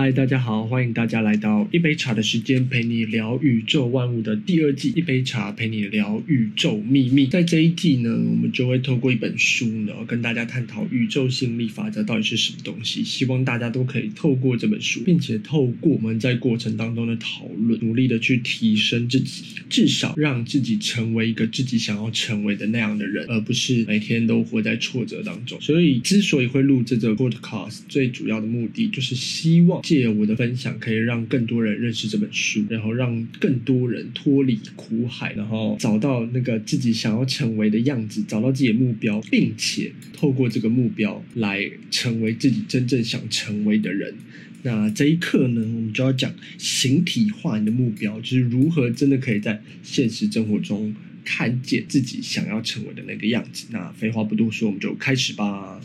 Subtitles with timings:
[0.00, 4.92] 嗨，大家好，欢迎大家来到一杯茶的时间，陪你聊宇宙万物的第二季。
[4.94, 7.26] 一杯茶陪你聊宇宙秘密。
[7.26, 13.02] 在这一季呢，我们就会透过一本书呢，跟大家探讨宇宙吸引力法则到底是什么东西。
[13.02, 25.60] 希望大家都可以透过这本书，并且透过我们在过程当中的讨论，努力的去提升自己，至少让自己成为一个自己想要成为的那样的人，而不是每天都活在挫折当中。
[25.60, 29.82] 所以，之所以会录这个 podcast，最主要的目的就是希望。
[29.88, 44.14] 借我的分享，可以让更多人认识这本书，然后让更多人脱离苦海，然后找到那个自己想要成为的样子，找到自己的目标，并且透过这个目标来成为自己真正想成为的人。
[44.62, 50.94] 那这一课呢，我们就要讲形体化你的目标，就是如何真的可以在现实生活中
[51.24, 53.68] 看见自己想要成为的那个样子。
[53.70, 55.80] 那废话不多说，我们就开始吧。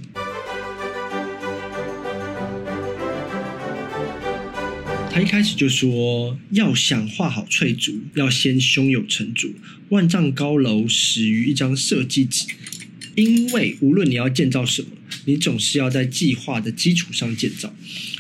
[5.13, 9.54] 他一开始就说：“要想画好翠竹，要先胸有成竹。
[9.90, 12.48] 万丈高楼始于一张设计纸，
[13.13, 14.87] 因为无论你要建造什么，
[15.26, 17.76] 你总是要在计划的基础上建造。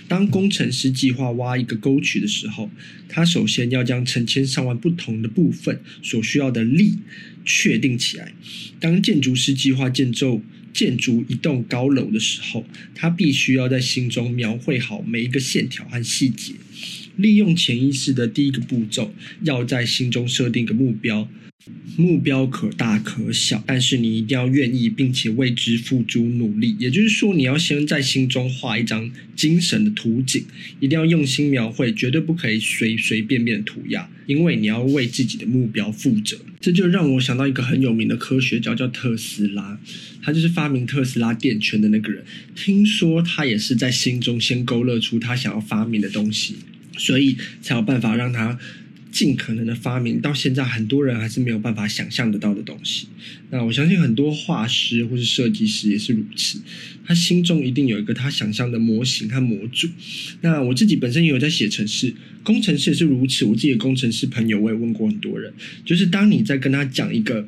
[0.07, 2.69] 当工程师计划挖一个沟渠的时候，
[3.09, 6.99] 他首先要将成千上万不同的部分所需要的力
[7.43, 8.35] 确定起来。
[8.79, 10.43] 当建筑师计划建筑
[10.73, 16.53] 建筑一栋高楼的时候，他必须要在心中描绘好每一个线条和细节。”
[17.15, 19.13] 利用潜意识的第一个步骤，
[19.43, 21.29] 要在心中设定一个目标，
[21.95, 26.75] 目标可大可小，但是你一定要愿意，并且为之付诸努力。
[26.77, 30.43] 也就是说，你要先在心中画一张精神的图景，
[30.79, 36.37] 一定要用心描绘，绝对不可以随随便便涂鸦，因为你要为自己的目标负责。
[36.59, 39.79] 这就让我想到一个很有名的科学家，叫特斯拉，
[40.21, 42.23] 他就是发明特斯拉电圈的那个人。
[42.55, 46.55] 听说他也是在心中先勾勒出他想要发明的东西。
[46.95, 48.59] 所以才有办法让他
[49.13, 53.05] 尽可能的发明，到现在很多人还是没有办法想象得到的东西。
[53.51, 56.59] 那我相信很多画师或是设计师也是如此，
[57.05, 59.87] 他心中一定有一个他想象的模型和模组。
[60.41, 62.11] 那我自己本身也有在写程式，
[62.41, 63.45] 工程师也是如此。
[63.45, 65.53] 我自己的工程师朋友我也问过很多人，
[65.85, 67.47] 就是当你在跟他讲一个，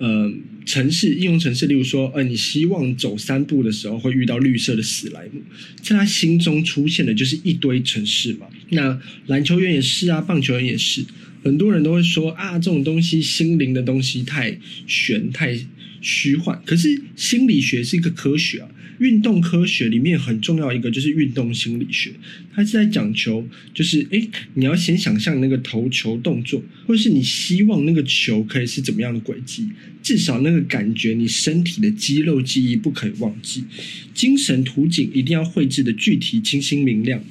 [0.00, 0.32] 呃。
[0.66, 5.42] 城市应用城市，例如说，呃，你希望走三步的时候会遇到绿色的史莱姆，
[5.82, 8.46] 在他心中出现的就是一堆城市嘛。
[8.68, 11.02] 那篮球员也是啊，棒球员也是，
[11.42, 14.56] 很多人都会说啊，这种东西心灵的东西太
[14.86, 15.58] 玄太
[16.00, 16.60] 虚幻。
[16.64, 18.68] 可是心理学是一个科学啊。
[19.00, 22.12] 运动科学里面很重要一个就是运动心理学，
[22.54, 29.66] 它是在讲求就是诶，你要先想象那个投球动作，或是你希望那个球可以是怎么样的轨迹，
[30.02, 33.64] 至少那个感觉你身体的肌肉记忆不可以忘记，
[34.12, 37.24] 精神图景一定要绘制的具体、清晰、明亮，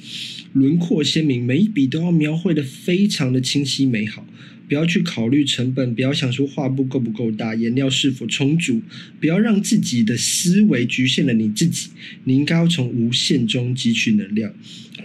[0.54, 4.26] 轮廓鲜明，每一笔都要描绘的非常的清晰美好。
[4.70, 8.80] 不要去考虑成本，不要想说画布够不够大，颜料是否充足，
[9.18, 11.88] 不要让自己的思维局限了你自己。
[12.22, 14.54] 你应该要从无限中汲取能量，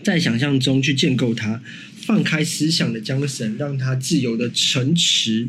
[0.04, 1.60] 在想象中去建构它，
[1.96, 5.48] 放开思想的缰绳，让它自由的城池，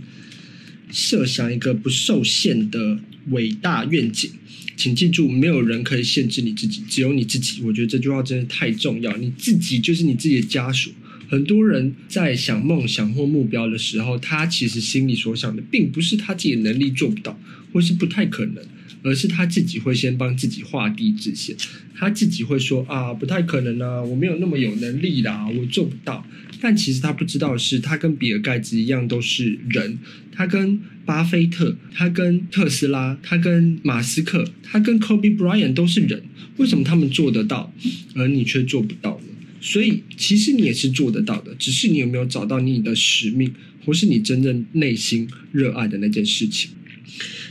[0.91, 2.99] 设想一个不受限的
[3.29, 4.31] 伟大愿景。
[4.79, 7.61] 请记住，没有人可以限制你自己，只有你自己。
[7.61, 10.91] 我觉得这句话真的太重要，你自己就是你自己的枷锁。
[11.29, 17.39] 很多人在想梦想或目标的时候，他其实心里所想的，并不是他自己的能力做不到，
[17.73, 18.65] 或是不太可能，
[19.03, 21.57] 而是他自己会先帮自己画地自限，
[21.95, 26.27] 他自己会说啊，不太可能啊，我没有那么有能力啦，我做不到。
[26.59, 29.99] 但其实他不知道是，他跟比尔盖茨一样都是人，
[30.33, 36.23] 他跟巴菲特，他跟特斯拉，他跟马斯克，他跟 Kobe Bryant 都是人，
[36.57, 37.73] 为什么他们做得到，
[38.15, 39.36] 而你却做不到呢？
[39.61, 43.53] 所以，其实你也是做得到的，只是你有没有找到你的使命，
[43.85, 46.71] 或是你真正内心热爱的那件事情。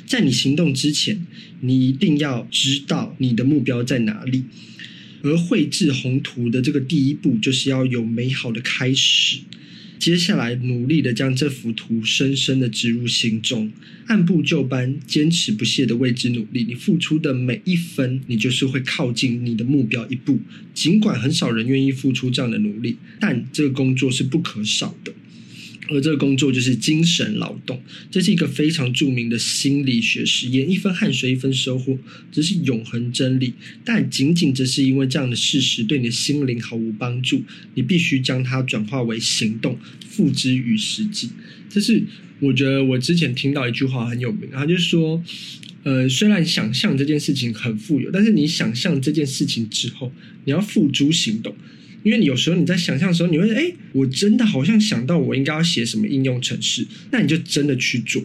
[0.05, 1.25] 在你行动之前，
[1.61, 4.43] 你一定要知道你的目标在哪里。
[5.23, 9.39] 而绘制宏图的这个第一步，就是要有美好的开始。
[9.97, 13.71] 接下来，努力的将这幅图深深的植入心中，
[14.07, 16.63] 按部就班、坚持不懈的为之努力。
[16.63, 20.39] 你付出的每一分，你就是会靠近你的目标一步。
[20.73, 25.13] 尽管很少人愿意付出这样的努力，但这个工作是不可少的。
[25.87, 30.69] 而这个工作就是精神劳动，这是一个非常著名的心理学实验。
[30.69, 31.97] 一分汗水一分收获，
[32.31, 33.53] 这是永恒真理。
[33.83, 37.43] 但仅仅只是因为这样的事实对你的心灵毫无帮助，
[37.75, 39.77] 你必须将它转化为行动，
[40.07, 41.29] 付之于实际。
[41.69, 42.01] 这是
[42.39, 45.23] 我觉得我之前听到一句话很有名，他就是说，
[45.83, 50.11] 呃，虽然想象这件事情很富有，但是你想象这件事情之后，
[50.45, 51.55] 你要付诸行动。
[52.05, 58.23] 因为你有时候你在想象的时候，你会哎，我真的好像想到我应该要写什么应用程式，那你就真的去做。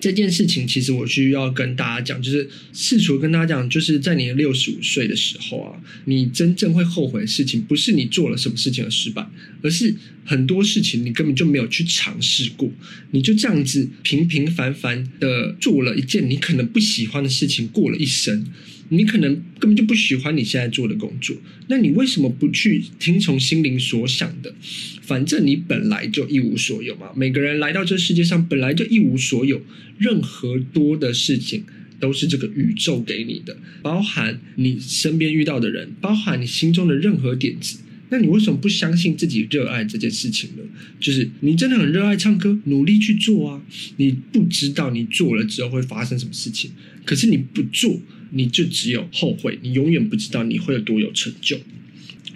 [0.00, 5.74] 这件事情其实我需要跟大家讲，就是试图跟大家讲，就是在你六十五岁的时候啊，
[6.04, 9.28] 你真正会后悔的事情，不是你做了什么事情而失败，
[9.60, 9.92] 而是
[10.24, 12.70] 很多事情你根本就没有去尝试过，
[13.10, 18.46] 你就这样子平平凡凡的做了一件你可能不喜欢的事情，过了一生。
[18.90, 21.36] 你可能根本就不喜欢你现在做的工作，
[21.68, 24.54] 那你为什么不去听从心灵所想的？
[25.02, 27.10] 反正你本来就一无所有嘛。
[27.14, 29.60] 每个人来到这世界上本来就一无所有，
[29.98, 31.64] 任何多的事情
[32.00, 37.78] 都是这个宇宙给你的，包含你身边遇到的人，包含你心中的任何点子。
[38.10, 40.62] 那你为什么不相信自己热爱这件事情呢？
[40.98, 43.62] 就是你真的很热爱唱歌，努力去做啊！
[43.96, 46.70] 你不知道你做了之后会发生什么事情，
[47.04, 48.00] 可是你不做。
[48.30, 51.58] 你就只有后悔，你永远不知道你会有多有成就。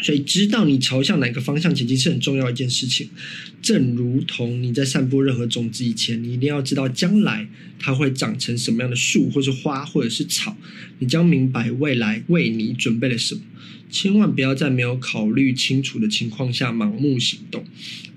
[0.03, 3.09] 所以，知道你朝向哪个方向前进是很重要一件事情。
[3.63, 10.57] 正如同你在散播任何种子以前，你一定要知道将来它会长成什么样的树，或是花，或者是草。
[10.99, 13.41] 你将明白未来为你准备了什么。
[13.91, 17.65] 千万不要在没有考虑清楚的情况下盲目行动，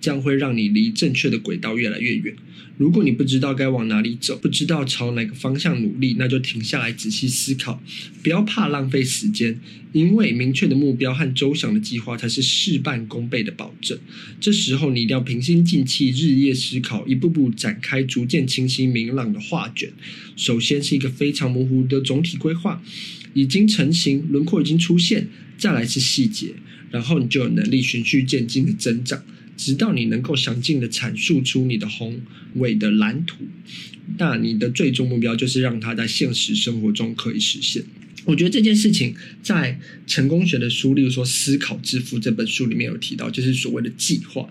[0.02, 2.36] 这样会让你离正确的轨道越来越远。
[2.78, 7.82] 如果你不知道该往哪里走，不知道朝哪个方向努力，那就停下来仔细思考，
[8.22, 9.60] 不要怕浪费时间，
[9.94, 13.98] 因为明确的目标和周详的计划才是事半功倍的保证。
[14.42, 19.94] 这时候你一定要平心静气，日夜思考，一步步展开逐渐清晰明朗的画卷。
[20.36, 22.84] 首先是一个非常模糊的总体规划，
[23.34, 26.54] 已经成型，轮廓已经出现，再来是细节，
[26.92, 29.24] 然后你就有能力循序渐进的增长。
[29.58, 32.20] 直到你能够详尽的阐述出你的宏
[32.56, 33.46] 伟的蓝图，
[34.18, 37.84] 那你的最终目标就是让它在现实生活中可以实现。
[38.26, 44.50] 我觉得这件事情在成功学的书，例如说《思考致富》这本书里面有提到，就是所谓的计划。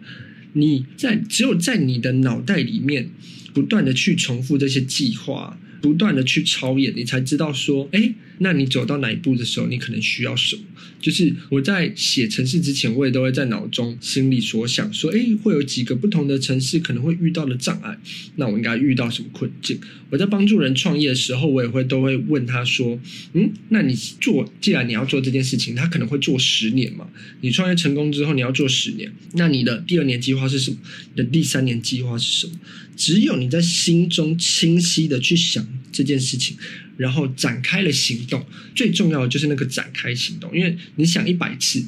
[0.53, 3.11] 你在只有在你的脑袋里面
[3.53, 5.59] 不断的去重复这些计划。
[5.85, 10.63] 不断的去操演，你才知道说，哎，那你走到哪一步的时候，你可能需要什么？
[11.01, 17.99] 就是我在写城市之前，我也都会在脑中心里所想说，哎，会有几个不同的城市可能会遇到的障碍，
[18.37, 19.79] 那我应该遇到什么困境？
[20.11, 22.99] 我在帮助人创业的时候，我也会都会问他说，
[23.35, 27.07] 嗯，那你做，既然你要做这件事情，他可能会做十年嘛？
[27.43, 30.79] 你创业成功之后，你要做十年，那你的第二年计划是什么？
[31.15, 32.55] 你的第三年计划是什么？
[32.97, 36.57] 只有你在心中清晰的去想这件事情，
[36.97, 38.45] 然后展开了行动。
[38.75, 41.85] 最重要的就是那个展开行动，因为你想一百次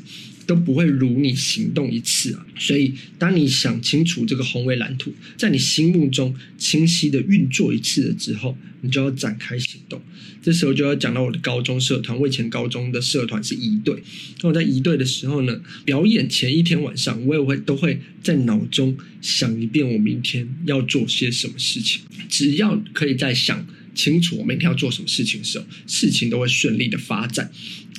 [0.46, 2.46] 都不会如你行动一次啊。
[2.58, 10.00] 所以，当你想清楚这个宏伟蓝图，在你心目中清晰的运作一次了之后，你就要展开行动。
[10.42, 12.16] 这时候就要讲到我的高中社团。
[12.16, 14.00] 我以前高中的社团是一队，
[14.42, 22.02] 那我在一队的时候呢，表演前一天晚上，我也会都会在脑中想一遍我明天要做些什么事情。
[22.28, 27.50] 只要可以在想清楚我明天要做什么事情的时候，事情都会顺利的发展，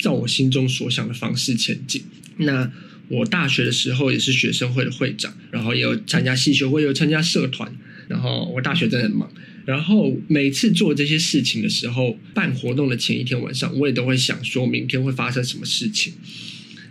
[0.01, 2.01] 照我心中所想的方式前进。
[2.37, 2.71] 那
[3.09, 7.69] 我大学的时候也是学生会的会长，然后也有参加系学会，也有参加社团。
[8.07, 9.29] 然后我大学真的很忙。
[9.65, 16.13] 然后每次做这些事情的时候，办活动的前一天晚上，我也都会想说明天会发生什么事情。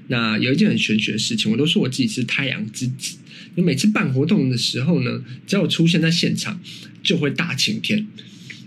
[0.08, 3.16] 那有一件很玄学的事情，我都说我自己是太阳之子。
[3.54, 6.60] 你每次办活动的时候呢，只要我出现在现场，
[7.02, 8.06] 就会大晴天，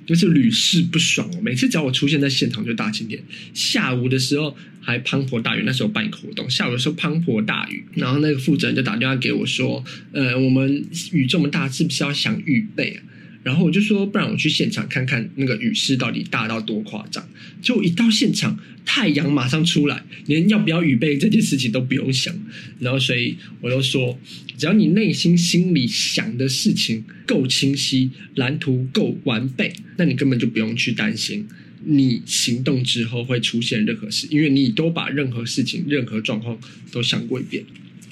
[0.09, 1.29] 就是屡试不爽。
[1.39, 3.21] 每次只要我出现在现场，就大晴天。
[3.53, 13.03] 下午的时候还滂沱大雨，那时候办一个活动，下午的时候滂沱大雨，然后那个负责人就打电话给我说：“呃，我们雨这么大，是不是要想预备啊？”
[13.41, 17.27] 然后我就说，不然我去现场看看那个雨势到底大到多夸张。
[17.61, 22.33] 就一到现场，太阳马上出来，连要不要预备这件事情都不用想。
[22.79, 24.19] 然后，所以我就说，
[24.57, 31.47] 只要你内心心里想的事情够清晰，蓝图够完备，那你根本就不用去担心
[31.85, 36.59] 你行动之后会出现任何事，因为你都把任何事情、任何状况
[36.91, 37.63] 都想过一遍。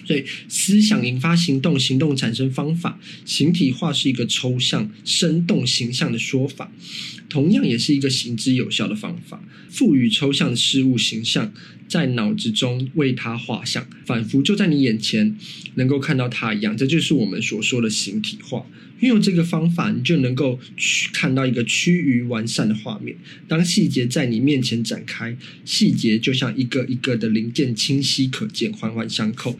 [0.07, 2.97] 所以，思想引发行动，行动产生方法。
[3.25, 6.71] 形体化是一个抽象、生动、形象的说法，
[7.27, 9.43] 同样也是一个行之有效的方法。
[9.69, 11.53] 赋予抽象的事物形象，
[11.89, 15.37] 在脑子中为它画像，仿佛就在你眼前，
[15.75, 16.77] 能够看到它一样。
[16.77, 18.65] 这就是我们所说的形体化。
[19.01, 23.15] 运用这个方法，你就能够去看到一个趋于完善的画面。
[23.47, 29.59] 当细节在你面前展开，细节就像一个一个的零件，清晰可见，环环相扣。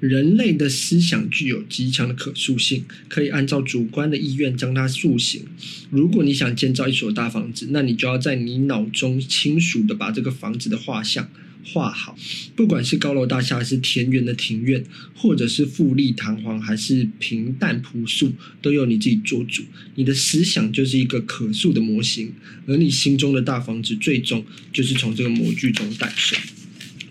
[0.00, 5.44] 人类的思想具有极强的可塑性，可以按照主观的意愿将它塑形。
[5.90, 11.30] 如果你想建造一所大房子，那你就要在你脑中清楚地把这个房子的画像
[11.64, 12.18] 画好。
[12.56, 14.84] 不管是高楼大厦，还是田园的庭院，
[15.14, 19.62] 或者是富丽堂皇，还是平淡朴素，都由你自己做主。
[19.94, 22.32] 你的思想就是一个可塑的模型，
[22.66, 26.36] 而你心中的大房子，最终就是从这个模具中诞生。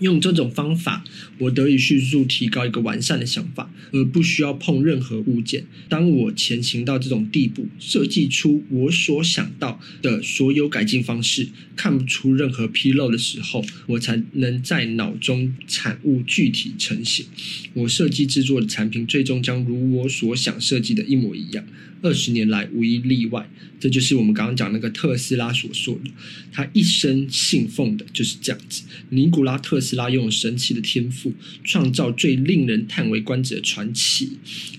[0.01, 1.03] 用这种方法，
[1.37, 5.65] 我得以迅速提高一个完善的想法，而不需要碰任何物件。
[5.87, 17.25] 当我前行到这种地步，设计出我所想到的所有改进方式，看不出任何纰漏的时候，我才能在脑中产物具体成型。
[17.73, 21.63] 我设计制作的产品，最终将如我所想设计的一模一样。
[22.03, 23.47] 二十年来无一例外，
[23.79, 26.09] 这就是我们刚刚讲那个特斯拉所说的，
[26.51, 28.81] 他一生信奉的就是这样子。
[29.09, 31.33] 尼古拉特斯斯拉拥有神奇的天赋，
[31.65, 34.29] 创造最令人叹为观止的传奇。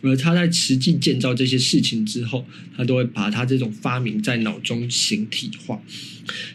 [0.00, 5.82] 而他在实际建造这些事情之后，他都会把他这种发明在脑中形体化。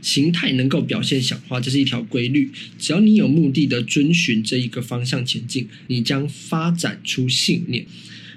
[0.02, 2.50] 形态能够表现想法，这是一条规律。
[2.80, 7.86] 只要你有目的的遵循这一个方向前进，你将发展出信念。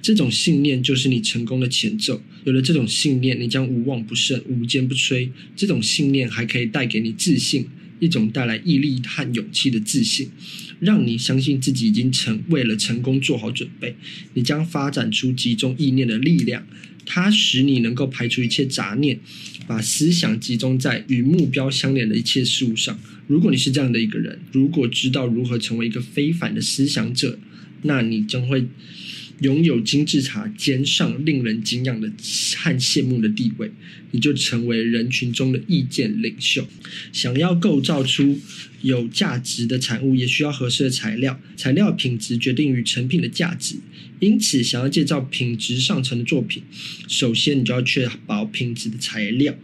[0.03, 2.23] 这种信念就是你成功的前奏。
[2.45, 5.31] 有了这种信念，你将无往不胜、无坚不摧。
[5.57, 7.67] 这种信念还可以带给你自信，
[8.01, 10.29] 一种带来毅力和勇气的自信，
[10.81, 13.95] 让你相信自己已经成为了成功做好准备。
[14.35, 16.67] 你将发展出集中意念的力量，
[17.07, 19.21] 它使你能够排除一切杂念，
[19.69, 22.99] 把思想集中在与目标相连的一切事物上。
[23.29, 27.39] 如果你是这样的一个人，如果知道如何成为一个非凡的思想者，
[27.83, 28.67] 那你将会。
[29.41, 32.09] 拥有金字塔尖上令人敬仰的
[32.57, 33.71] 和羡慕的地位，
[34.11, 36.67] 你就成为人群中的意见领袖。
[37.13, 38.39] 想要构造出
[38.83, 41.41] 有价值的产物，也需要合适的材料。
[41.57, 43.77] 材料品质决定于成品的价值。
[44.19, 46.63] 因此，想要建造品质上乘的作品，
[47.09, 49.57] 首先你就要确保品质的材料。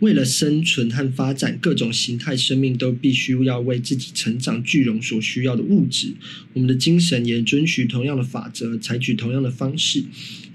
[0.00, 6.12] 为了生存和发展，各种形态生命都必须要为自己成长聚拢所需要的物质。
[6.52, 10.04] 我们的精神也遵循同样的法则，采取同样的方式，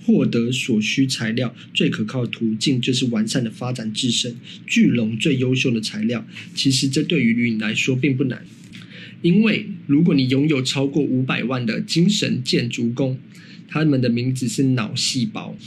[0.05, 1.55] 获得所需材料。
[1.73, 4.35] 最可靠的途径就是完善的发展自身，
[4.67, 6.27] 聚拢最优秀的材料。
[6.53, 8.45] 其实这对于你来说并不难，
[9.23, 13.17] 因为如果你拥有超过五百万的精神建筑工，
[13.67, 15.57] 他们的名字是脑细胞。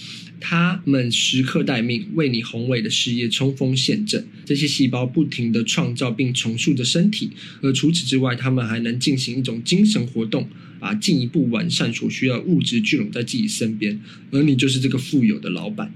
[0.47, 4.27] 他们时刻待命，为你宏伟的事业冲锋陷阵。
[4.45, 7.31] 这些细胞不停地创造并重塑着身体，
[7.63, 10.47] 而除此之外，他们还能进行一种精神活动，
[10.79, 13.99] 把进一步完善所需要的物质聚拢在自己身边。
[14.33, 15.91] 而你就是这个富有的老板，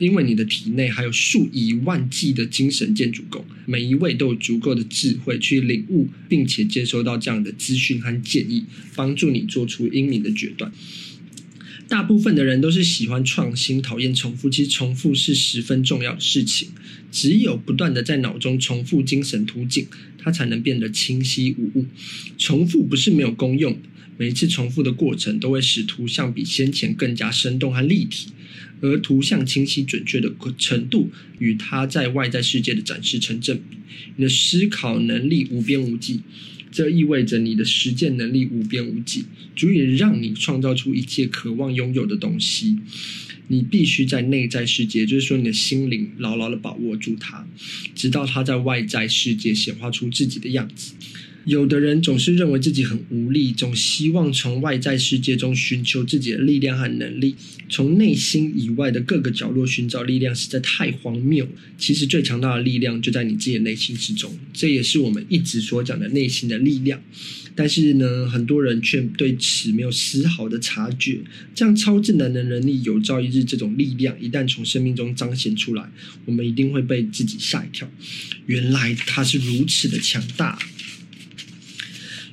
[0.00, 8.64] 因为你的体内还有数以万计的精神建筑工，每一位都有足够的智慧去领悟，并且接收到这样的资讯和建议，
[8.96, 10.72] 帮助你做出英明的决断。
[11.92, 14.48] 大部分的人都是喜欢创新，讨厌重复。
[14.48, 16.70] 其实重复是十分重要的事情。
[17.10, 21.84] 只有不断的在脑中重复精神图景，它才能变得清晰无误。
[22.38, 23.78] 重复不是没有功用，
[24.16, 28.28] 每一次重复的过程都会使图像比先前更加生动和立体，
[28.80, 33.76] 而图像清晰准确的程度与它在外在世界的展示成正比。
[34.16, 36.22] 你的思考能力无边无际。
[36.72, 42.78] 这意味着你的实践能力无边无际，足以让你创造出一切渴望拥有的东西。
[43.48, 47.46] 你必须在内在世界，就是说你的心灵，牢牢的把握住它，
[47.94, 50.94] 直到它在外在世界显化出自己的样子。
[51.44, 57.34] 有的人总是认为自己很无力，总希望从外在世界中寻求自己的力量和能力，
[57.68, 61.48] 从内心以外的各个角落寻找力量，实在太荒谬。
[61.76, 67.02] 其实最强大的力量就在你自己的内心之中，这也是我们一直所讲的内心的力量。
[67.54, 71.20] 但是呢，很多人却对此没有丝毫的察觉。
[71.54, 75.90] 这样超智能的能力，有朝一日这种力量一旦从生命中彰显出来，
[76.24, 77.90] 我们一定会被自己吓一跳。
[78.46, 80.58] 原来它是如此的强大。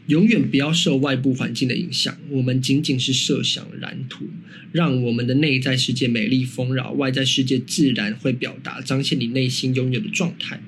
[0.10, 4.28] 永远不要受外部环境的影响，我们仅仅是设想蓝图，
[4.72, 10.60] 让我们的内在世界美丽丰饶，外在世界自然会表达彰显你内心拥有的状态。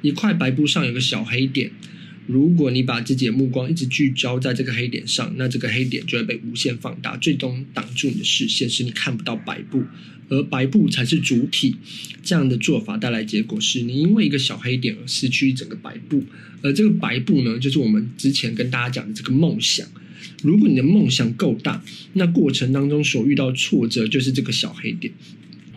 [0.00, 1.70] 一块白布上有个小黑点。
[2.26, 9.82] 如果你把自己的目光一直聚焦在这个黑点上，那这个黑点就会被无限放大，最终挡住你的视线，使你看不到白布，
[10.28, 11.76] 而白布才是主体。
[12.22, 16.24] 这样的做法带来结果是你因为一个小黑点而失去一整个白布，
[16.62, 19.86] 而这个白布呢，就是我们之前跟大家讲的这个梦想。
[20.42, 25.12] 如果你的梦想够大，那过程当中所遇到挫折就是这个小黑点。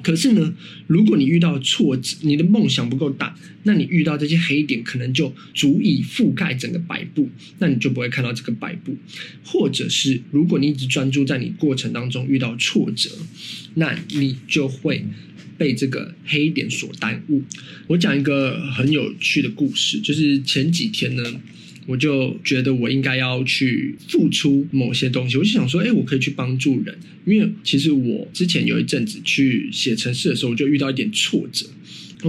[0.06, 0.54] 可是呢，
[0.86, 8.96] 如果你遇到挫折，你的梦想不够大，那你遇到这些黑点可能就足以覆盖整个白布，那你就不会看到这个白布。
[9.44, 13.10] 或者是如果你一直专注在你过程当中遇到挫折，
[13.74, 15.04] 那你就会
[15.58, 17.42] 被这个黑点所耽误。
[17.88, 21.42] 我讲一个很有趣的故事，就是前几天呢。
[21.86, 25.38] 我就觉得我应该要去付出某些东西。
[25.38, 31.66] 我就想说，哎，我可以去帮助人，因为其实我之前有一阵子去写城市的时候，我就遇到一点挫折。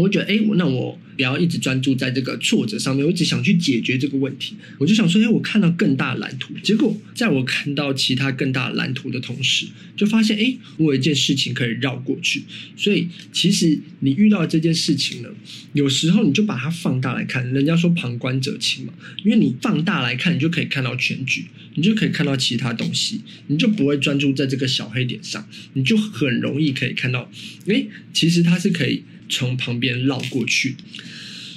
[0.01, 4.55] 我觉得，哎，那我不要一直专注在这个挫折上面，我一直想去解决这个问题。
[4.79, 6.53] 我就想说，哎，我看到更大蓝图。
[6.63, 12.43] 结果，在我看到其他更大蓝图的同时，就发现，哎，我有一件事情可以绕过去。
[12.77, 15.29] 所以，其实你遇到这件事情呢，
[15.73, 17.51] 有时候你就把它放大来看。
[17.53, 18.93] 人家说旁观者清嘛，
[19.25, 27.31] 因为你放大来看，你就可以看到全局，你就可以看到其他东西，你就不会专注在这个小黑点上，你就很容易可以看到，
[27.67, 29.03] 哎，其实它是可以。
[29.29, 30.77] 从旁边绕过去，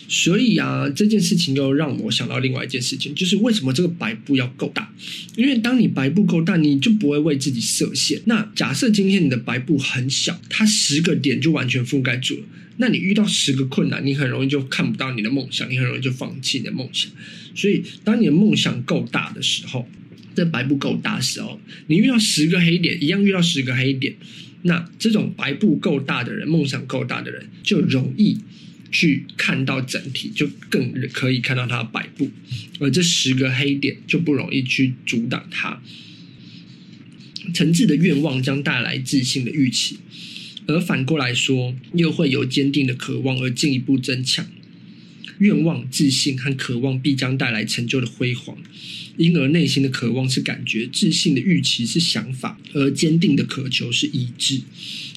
[0.07, 4.91] 所以啊，这件事情又让我想到另外一件事情，就是为什么这个白布要够大？
[5.35, 8.21] 因为当你白布够大，你就不会为自己设限。
[8.25, 12.43] 那假设今天你的白布很小，它十个点就完全覆盖住了，
[12.77, 17.11] 那你遇到十个困难，你很容易就看不到你的梦想，你很容易就放弃你的梦想。
[17.55, 19.87] 所以，当你的梦想够大的时候，
[20.33, 24.15] 这白布够大的时候，你遇到十个黑点，一样遇到十个黑点。
[24.63, 28.37] 那这种白布够大的人，梦想够大的人，就容易
[28.91, 32.29] 去看到整体，就更可以看到他的白布，
[32.79, 35.81] 而这十个黑点就不容易去阻挡他。
[37.53, 39.97] 诚挚的愿望将带来自信的预期，
[40.67, 44.45] 而反过来说，又会有坚定的渴望而进一步增强。
[45.39, 48.57] 愿望、自信和渴望必将带来成就的辉煌。
[49.17, 54.61] 因而，内心的渴望是感觉，自信的预期是想法，而坚定的渴求是意志。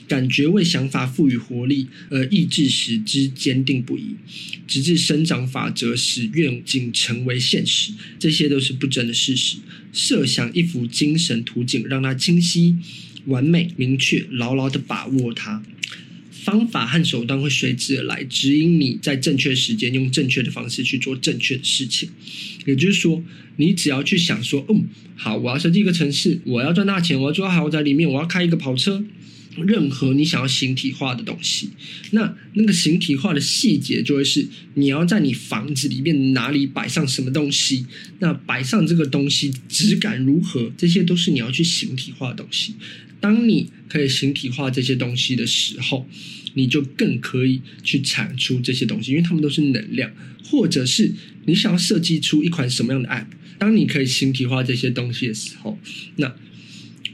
[0.08, 4.16] 感觉为想法赋予活力，而意志使之坚定不移，
[4.66, 7.92] 直至生长法则使愿景成为现实。
[8.18, 9.58] 这些都是不争的事实。
[9.92, 12.76] 设想一幅精神图景，让它清晰、
[13.26, 15.62] 完美、明确，牢牢地把握它。
[16.44, 22.08] 方法和手段会随之而来，指引你在正确时间用正确的方式去做正确的事情。
[22.66, 23.22] 也就是说，
[23.56, 29.04] 你只要去想说，嗯，好，我要设计一个城市，我要赚大钱，我要住豪宅里面，我要开一个跑车，
[29.56, 31.70] 任何你想要形体化的东西，
[32.12, 37.86] 那那个形体化的细节就会是你要在你房子里面哪里摆上什么东西，
[38.20, 42.74] 那摆上这个东西质感如何，这些都是你要去形体化的东西。
[43.20, 46.08] 当你可以形体化这些东西的时候，
[46.54, 50.10] 你就更可以去产出这些东西，因为它们都是能量，
[50.44, 51.12] 或者是
[51.44, 53.26] 你想要设计出一款什么样的 App，
[53.58, 55.78] 当你可以形体化这些东西的时候，
[56.16, 56.34] 那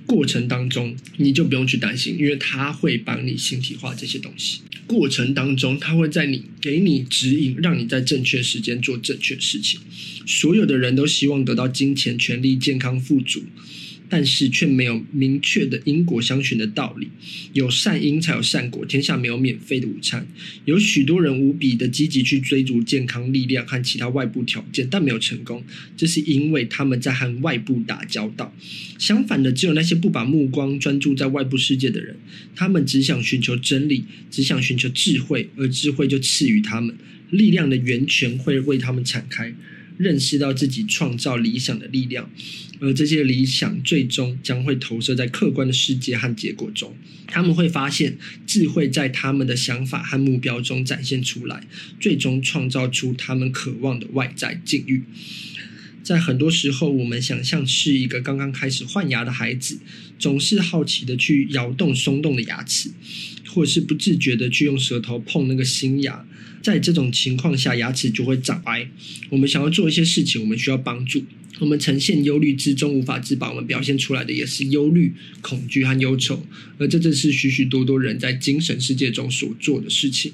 [0.08, 4.62] 过程当中你就不用去担心，因为他会帮你形体化这些东西。
[4.86, 9.78] 过程当中，他会在你给你指引，让你在正确时间做正确事情。
[10.26, 13.42] 所有的人都希望得到金钱、权力、健康、富足。
[14.08, 17.08] 但是却没有明确的因果相循的道理，
[17.52, 20.26] 有善因才有善果，天下没有免费的午餐。
[20.64, 25.62] 有许多人无比的积极去追逐健康、力量和其他外部条件，但没有成功，
[25.96, 28.54] 这是因为他们在和外部打交道。
[28.98, 32.16] 相反的，只有那些不把目光专注在外部世界的人，
[32.56, 36.96] 他们只想寻求真理，只想寻求智慧，而智慧就赐予他们，
[37.30, 39.54] 力量的源泉会为他们敞开。
[39.98, 42.30] 认识到自己创造理想的力量，
[42.80, 46.96] 而这些理想最终将会投射在客观的世界和结果中。
[47.26, 51.66] 他们会发现智慧在他们的想法和目标中展现出来，
[52.00, 55.02] 最终创造出他们渴望的外在境遇。
[56.02, 59.78] 在很多时候，我们想象是一个刚刚开始换牙的孩子，
[60.18, 62.90] 总是好奇的去摇动松动的牙齿，
[63.48, 66.24] 或者是不自觉的去用舌头碰那个新牙。
[66.62, 68.88] 在这种情况下，牙齿就会长歪。
[69.30, 71.24] 我们想要做一些事情，我们需要帮助。
[71.60, 76.46] 我们呈现忧虑之中无法自拔，我们表现出来的也是忧虑、恐惧和忧愁。
[76.78, 80.32] 而这正是许许多多人在精神世界中所做的事情。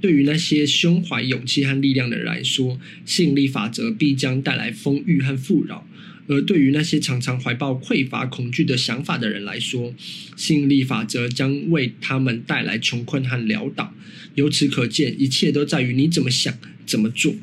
[0.00, 5.86] 对于那些胸怀勇气和力量的人来说，吸引力法则必将带来丰裕和富饶。
[6.30, 9.92] 而对于那些常常怀抱匮乏、恐惧的想法的人来说，
[10.36, 13.92] 吸引力法则将为他们带来穷困和潦倒。
[14.36, 17.34] 由此可见，一切都在于你怎么想、怎么做。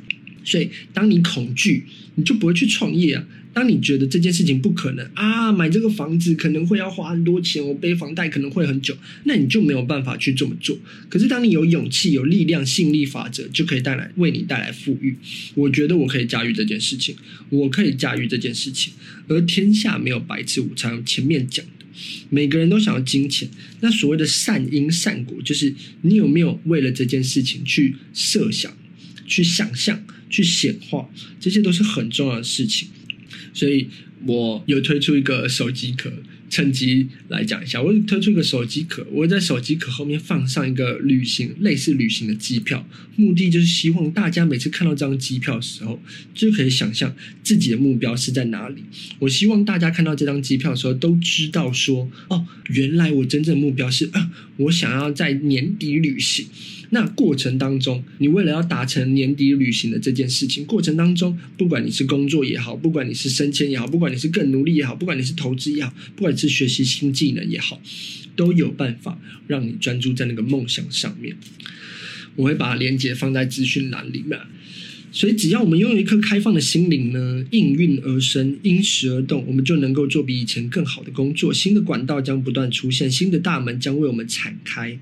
[0.46, 1.84] 所以，当你恐惧，
[2.16, 3.28] 你就不会去创业啊。
[3.58, 10.78] 当你觉得这件事情不可能啊，买这个房子可能会要花很多钱，我背房贷可能会很久，那你就没有办法去这么做。
[11.10, 15.18] 可是当你有勇气、有力量，吸引力法则就可以带来为你带来富裕。
[15.56, 17.16] 我觉得我可以驾驭这件事情，
[17.50, 18.94] 我可以驾驭这件事情。
[19.28, 21.86] 而天下没有白吃午餐，前面讲的，
[22.30, 23.50] 每个人都想要金钱。
[23.80, 28.72] 那所谓的善因善果，就是你有没有为了这件事情去设想、
[29.26, 32.90] 去想象、去显化，这些都是很重要的事情。
[33.58, 33.88] 所以
[34.28, 36.12] 我有推出一个手机壳，
[36.48, 46.00] 趁机来讲一下，我推出一个手机壳，我会在手机壳后面放上一个旅行类似旅行的机票，目的就是希望大家每次看到这张机票的时候，
[46.36, 48.84] 就可以想象自己的目标是在哪里。
[49.18, 56.46] 我希望大家看到这张机票的时候，都知道说，哦，原来我真正的目标是啊，我想要在年底旅行。
[56.92, 67.82] 那过程当中，你为了要达成年底旅行的这件事情，过程当中，不管你是工作也好，不管你是升迁也好，不管你是更努力也好，不管你是投资也好，不管你是学习新技能也好，
[68.36, 71.36] 都有办法让你专注在那个梦想上面。
[72.36, 74.40] 我会把链接放在资讯栏里面，
[75.12, 81.52] 所以只要我们拥有一颗开放的心灵呢，应运而生，因时而动，我们就能够做比以前更好的工作。
[81.52, 84.98] 新的管道将不断出现，新的大门将为我们敞开。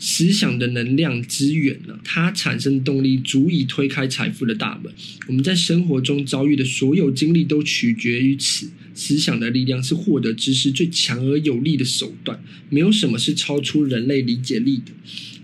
[0.00, 4.90] 思想的能量之源呢，它产生的动力足以推开财富的大门。
[5.28, 8.70] 我们在生活中遭遇的所有经历都取决于此。
[8.92, 12.42] 思想的力量是获得知识最强而有力的手段。
[12.68, 14.92] 没有什么是超出人类理解力的，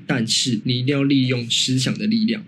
[0.07, 2.45] 但是你一定要利用思想的力量。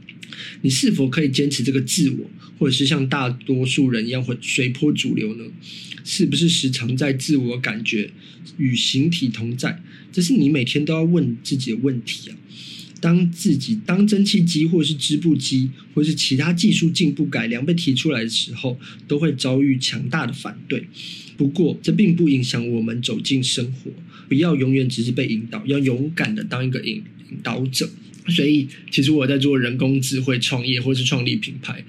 [0.63, 5.45] 你是否可以坚持这个自我，或者是像大多数人一样会随波逐流呢？
[6.05, 8.11] 是不是时常在自我感觉
[8.57, 9.83] 与形体同在？
[10.13, 12.37] 这是你每天都要问自己的问题啊。
[13.01, 20.85] 当自己当蒸汽机或是织布机或是其他技术进步改良被提出来的时候，都会遭遇强大的反对。
[21.37, 23.93] 不过，这并不影响我们走进生活。
[24.29, 26.97] 不要永远只是被引导，要勇敢的当一个引
[27.31, 27.89] 引导者。
[28.29, 31.85] 所以，其实我在做人工智慧创业或是创立品牌。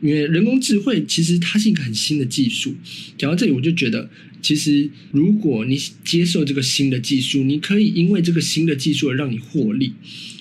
[0.00, 2.74] 因为人工智慧其实它是一个很新的技术，
[3.16, 4.10] 讲到这里我就觉得，
[4.42, 9.94] 其实如果你接受这个新的技术，你可以因为这个新的技术而让你获利，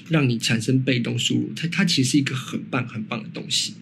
[0.09, 3.73] 让你产生被动收入，它它其实是一个很棒很棒的东西。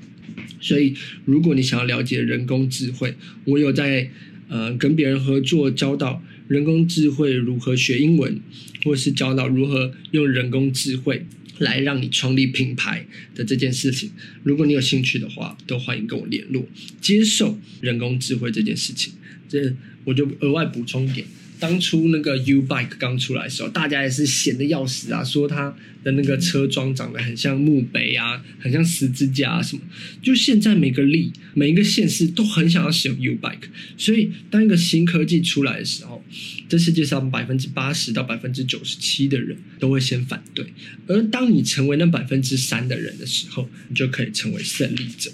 [0.59, 0.93] 所以
[1.25, 4.11] 如果你想要了解人工智慧，我有在
[4.47, 8.39] 呃跟别人合作教导人工智慧如何学英文，
[8.83, 11.25] 或是教导如何用人工智慧。
[11.61, 14.11] 来让你创立品牌的这件事情，
[14.43, 16.67] 如果你有兴趣的话，都欢迎跟我联络。
[16.99, 19.13] 接受人工智慧这件事情，
[19.47, 21.25] 这我就额外补充一点。
[21.61, 29.83] 当初那个 U Bike 刚出来的时候，大家也是闲得要死啊，说它的那个车桩长得很像墓碑啊，很像十字架啊什么。
[30.23, 36.25] 就现在每个里、每一个县市都很想要使用 U Bike，所以当一个新科技出来的时候，
[36.67, 40.65] 这世界上百分之八十到百分之九十七的人都会先反对，
[41.05, 45.31] 而当你成为那百分之三的人的时候，你就可以成为胜利者。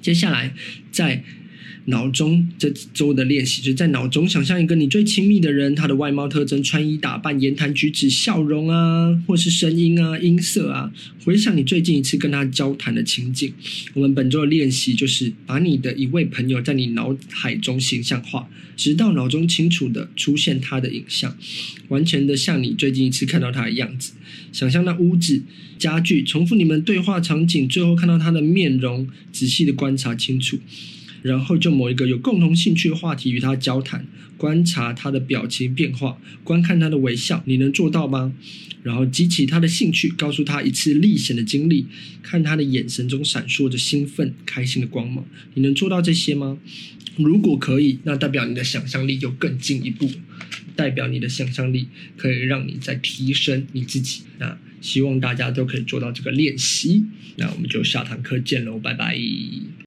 [0.00, 0.54] 接下来
[0.90, 1.22] 在。
[1.86, 10.92] 脑中这周的练习，就是在脑中想象一个你最亲密的人，他的外貌特征、穿衣打扮、言谈举止、笑容啊，或是声音啊、音色啊，
[11.24, 13.52] 回想你最近一次跟他交谈的情景。
[13.94, 21.36] 我们本周的练习就是把你的一位朋友在你脑海中形象化，直到脑中清楚的出现他的影像，
[21.88, 24.12] 完全的像你最近一次看到他的样子。
[24.52, 25.40] 想象那屋子、
[25.78, 30.58] 家具，重复你们对话场景，最后看到他的面容，仔细的观察清楚。
[31.26, 38.32] 然后就某一个有共同兴趣的话题与他交谈，观察他的表情变化，观看他的微笑，你能做到吗？
[38.82, 41.86] 然后激起他的兴趣，告诉他一次历险的经历，
[42.22, 46.58] 看他的眼神中闪烁着兴奋、开心的光芒，你能做到这些吗？
[47.16, 50.08] 如果可以，那代表你的想象力就更进一步，
[50.76, 54.22] 代表你的想象力可以让你再提升你自己。
[54.38, 57.04] 那希望大家都可以做到这个练习。
[57.36, 59.18] 那我们就下堂课见喽，拜拜。